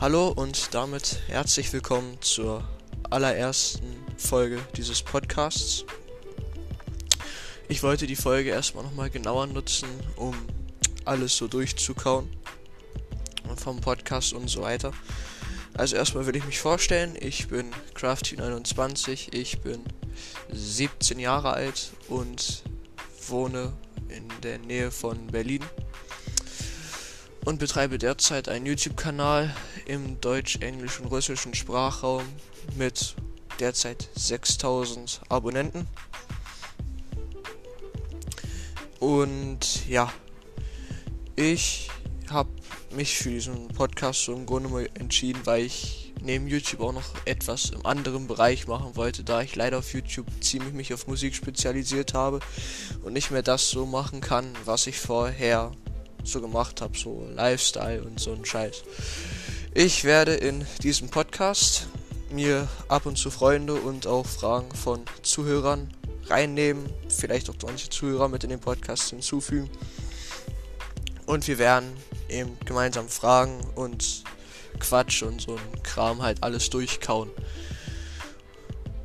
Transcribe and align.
Hallo 0.00 0.28
und 0.28 0.72
damit 0.72 1.18
herzlich 1.26 1.70
willkommen 1.74 2.16
zur 2.22 2.66
allerersten 3.10 4.02
Folge 4.16 4.58
dieses 4.74 5.02
Podcasts. 5.02 5.84
Ich 7.68 7.82
wollte 7.82 8.06
die 8.06 8.16
Folge 8.16 8.48
erstmal 8.48 8.82
nochmal 8.82 9.10
genauer 9.10 9.46
nutzen, 9.48 9.90
um 10.16 10.34
alles 11.04 11.36
so 11.36 11.48
durchzukauen 11.48 12.30
vom 13.56 13.82
Podcast 13.82 14.32
und 14.32 14.48
so 14.48 14.62
weiter. 14.62 14.94
Also 15.74 15.96
erstmal 15.96 16.24
will 16.24 16.36
ich 16.36 16.46
mich 16.46 16.60
vorstellen, 16.60 17.14
ich 17.20 17.48
bin 17.48 17.70
Crafty29, 17.94 19.34
ich 19.34 19.60
bin 19.60 19.84
17 20.50 21.18
Jahre 21.18 21.52
alt 21.52 21.90
und 22.08 22.62
wohne 23.28 23.74
in 24.08 24.26
der 24.42 24.60
Nähe 24.60 24.90
von 24.90 25.26
Berlin 25.26 25.62
und 27.44 27.58
betreibe 27.58 27.98
derzeit 27.98 28.48
einen 28.48 28.66
YouTube-Kanal 28.66 29.54
im 29.90 30.20
deutsch, 30.20 30.58
englisch 30.60 31.00
und 31.00 31.06
russischen 31.06 31.52
Sprachraum 31.52 32.22
mit 32.76 33.16
derzeit 33.58 34.08
6000 34.14 35.20
Abonnenten. 35.28 35.88
Und 39.00 39.88
ja, 39.88 40.12
ich 41.34 41.90
habe 42.30 42.50
mich 42.94 43.18
für 43.18 43.30
diesen 43.30 43.66
Podcast 43.68 44.24
so 44.24 44.32
im 44.32 44.46
Grunde 44.46 44.68
mal 44.68 44.88
entschieden, 44.94 45.40
weil 45.44 45.64
ich 45.64 46.12
neben 46.22 46.46
YouTube 46.46 46.82
auch 46.82 46.92
noch 46.92 47.14
etwas 47.24 47.70
im 47.70 47.84
anderen 47.84 48.28
Bereich 48.28 48.68
machen 48.68 48.94
wollte, 48.94 49.24
da 49.24 49.42
ich 49.42 49.56
leider 49.56 49.78
auf 49.78 49.92
YouTube 49.92 50.28
ziemlich 50.40 50.72
mich 50.72 50.94
auf 50.94 51.08
Musik 51.08 51.34
spezialisiert 51.34 52.14
habe 52.14 52.38
und 53.02 53.12
nicht 53.12 53.32
mehr 53.32 53.42
das 53.42 53.70
so 53.70 53.86
machen 53.86 54.20
kann, 54.20 54.52
was 54.64 54.86
ich 54.86 55.00
vorher 55.00 55.72
so 56.22 56.40
gemacht 56.40 56.80
habe, 56.80 56.96
so 56.96 57.28
Lifestyle 57.34 58.04
und 58.04 58.20
so 58.20 58.32
ein 58.32 58.44
Scheiß. 58.44 58.84
Ich 59.72 60.02
werde 60.02 60.34
in 60.34 60.66
diesem 60.82 61.10
Podcast 61.10 61.86
mir 62.28 62.66
ab 62.88 63.06
und 63.06 63.16
zu 63.16 63.30
Freunde 63.30 63.74
und 63.74 64.04
auch 64.08 64.26
Fragen 64.26 64.74
von 64.74 65.04
Zuhörern 65.22 65.94
reinnehmen, 66.26 66.92
vielleicht 67.08 67.48
auch 67.48 67.54
manche 67.64 67.88
Zuhörer 67.88 68.28
mit 68.28 68.42
in 68.42 68.50
den 68.50 68.58
Podcast 68.58 69.10
hinzufügen. 69.10 69.70
Und 71.24 71.46
wir 71.46 71.58
werden 71.58 71.96
eben 72.28 72.58
gemeinsam 72.64 73.08
Fragen 73.08 73.60
und 73.76 74.24
Quatsch 74.80 75.22
und 75.22 75.40
so 75.40 75.54
ein 75.54 75.82
Kram 75.84 76.20
halt 76.20 76.42
alles 76.42 76.68
durchkauen. 76.70 77.30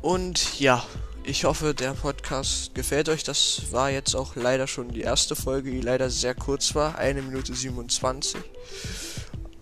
Und 0.00 0.58
ja, 0.60 0.82
ich 1.24 1.44
hoffe, 1.44 1.74
der 1.74 1.92
Podcast 1.92 2.74
gefällt 2.74 3.10
euch. 3.10 3.22
Das 3.22 3.70
war 3.70 3.90
jetzt 3.90 4.14
auch 4.14 4.34
leider 4.34 4.66
schon 4.66 4.88
die 4.88 5.02
erste 5.02 5.36
Folge, 5.36 5.70
die 5.70 5.82
leider 5.82 6.08
sehr 6.08 6.34
kurz 6.34 6.74
war. 6.74 6.96
Eine 6.96 7.20
Minute 7.20 7.54
27. 7.54 8.40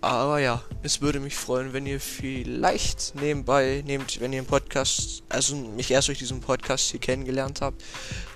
Aber 0.03 0.39
ja, 0.39 0.61
es 0.81 0.99
würde 0.99 1.21
mich 1.21 1.33
freuen, 1.33 1.71
wenn 1.71 1.85
ihr 1.85 2.01
vielleicht 2.01 3.15
nebenbei, 3.15 3.81
nehmt, 3.87 4.19
wenn 4.19 4.33
ihr 4.33 4.39
einen 4.39 4.47
Podcast, 4.47 5.23
also 5.29 5.55
mich 5.55 5.91
erst 5.91 6.09
durch 6.09 6.19
diesen 6.19 6.41
Podcast 6.41 6.91
hier 6.91 6.99
kennengelernt 6.99 7.61
habt, 7.61 7.81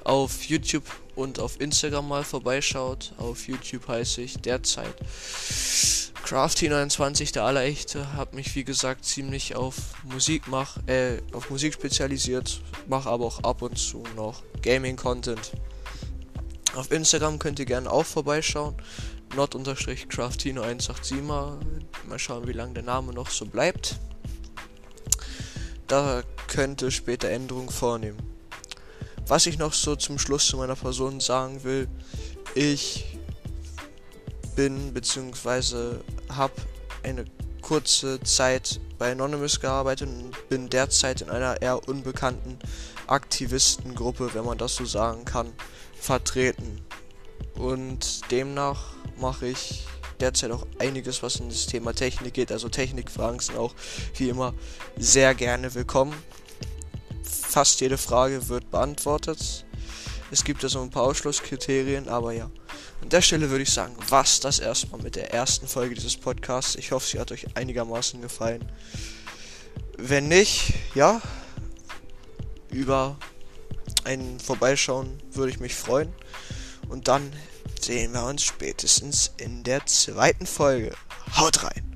auf 0.05 0.43
YouTube 0.43 0.85
und 1.17 1.41
auf 1.41 1.59
Instagram 1.59 2.07
mal 2.07 2.23
vorbeischaut. 2.23 3.11
Auf 3.17 3.49
YouTube 3.49 3.85
heiße 3.85 4.21
ich 4.21 4.37
derzeit 4.37 4.95
Crafty29, 6.23 7.33
der 7.33 7.43
Allerechte, 7.43 8.13
habe 8.13 8.37
mich 8.37 8.55
wie 8.55 8.63
gesagt 8.63 9.03
ziemlich 9.03 9.57
auf 9.57 9.75
Musik 10.05 10.43
mach, 10.47 10.77
äh, 10.87 11.17
auf 11.33 11.49
Musik 11.49 11.73
spezialisiert, 11.73 12.61
mache 12.87 13.09
aber 13.09 13.25
auch 13.25 13.43
ab 13.43 13.61
und 13.61 13.77
zu 13.77 14.03
noch 14.15 14.41
Gaming-Content. 14.61 15.51
Auf 16.75 16.91
Instagram 16.91 17.39
könnt 17.39 17.59
ihr 17.59 17.65
gerne 17.65 17.91
auch 17.91 18.05
vorbeischauen. 18.05 18.75
Not-craftino187 19.37 21.21
mal, 21.21 21.59
mal 22.07 22.19
schauen, 22.19 22.47
wie 22.47 22.53
lange 22.53 22.73
der 22.73 22.83
Name 22.83 23.13
noch 23.13 23.29
so 23.29 23.45
bleibt. 23.45 23.99
Da 25.87 26.23
könnte 26.47 26.91
später 26.91 27.29
Änderungen 27.29 27.69
vornehmen. 27.69 28.17
Was 29.27 29.45
ich 29.45 29.57
noch 29.57 29.73
so 29.73 29.95
zum 29.95 30.19
Schluss 30.19 30.47
zu 30.47 30.57
meiner 30.57 30.75
Person 30.75 31.19
sagen 31.19 31.63
will, 31.63 31.87
ich 32.55 33.17
bin 34.55 34.93
bzw. 34.93 35.97
habe 36.29 36.53
eine 37.03 37.25
kurze 37.61 38.19
Zeit 38.21 38.79
bei 38.97 39.11
Anonymous 39.11 39.59
gearbeitet 39.59 40.09
und 40.09 40.49
bin 40.49 40.69
derzeit 40.69 41.21
in 41.21 41.29
einer 41.29 41.61
eher 41.61 41.87
unbekannten 41.87 42.57
Aktivistengruppe, 43.05 44.33
wenn 44.33 44.45
man 44.45 44.57
das 44.57 44.75
so 44.75 44.85
sagen 44.85 45.25
kann, 45.25 45.53
vertreten. 45.99 46.81
Und 47.55 48.31
demnach 48.31 48.96
mache 49.19 49.47
ich 49.47 49.85
derzeit 50.19 50.51
auch 50.51 50.65
einiges, 50.79 51.21
was 51.23 51.37
in 51.37 51.49
das 51.49 51.67
Thema 51.67 51.93
Technik 51.93 52.33
geht. 52.33 52.51
Also 52.51 52.69
Technikfragen 52.69 53.39
sind 53.39 53.57
auch 53.57 53.73
wie 54.15 54.29
immer 54.29 54.53
sehr 54.97 55.35
gerne 55.35 55.73
willkommen. 55.73 56.15
Fast 57.23 57.81
jede 57.81 57.97
Frage 57.97 58.49
wird 58.49 58.71
beantwortet. 58.71 59.65
Es 60.31 60.43
gibt 60.43 60.63
ja 60.63 60.69
so 60.69 60.81
ein 60.81 60.89
paar 60.89 61.03
Ausschlusskriterien, 61.03 62.09
aber 62.09 62.33
ja. 62.33 62.49
An 63.01 63.09
der 63.09 63.21
Stelle 63.21 63.49
würde 63.49 63.63
ich 63.63 63.71
sagen, 63.71 63.95
was 64.09 64.39
das 64.39 64.59
erstmal 64.59 65.01
mit 65.01 65.15
der 65.15 65.33
ersten 65.33 65.67
Folge 65.67 65.95
dieses 65.95 66.17
Podcasts. 66.17 66.75
Ich 66.75 66.91
hoffe, 66.91 67.07
sie 67.07 67.19
hat 67.19 67.31
euch 67.31 67.55
einigermaßen 67.55 68.21
gefallen. 68.21 68.69
Wenn 69.97 70.27
nicht, 70.27 70.73
ja, 70.95 71.21
über 72.69 73.17
ein 74.03 74.39
Vorbeischauen 74.39 75.21
würde 75.31 75.51
ich 75.51 75.59
mich 75.59 75.75
freuen. 75.75 76.11
Und 76.89 77.07
dann 77.07 77.31
sehen 77.87 78.11
wir 78.11 78.25
uns 78.25 78.43
spätestens 78.43 79.31
in 79.37 79.63
der 79.63 79.85
zweiten 79.85 80.45
Folge. 80.45 80.91
Haut 81.37 81.63
rein! 81.63 81.86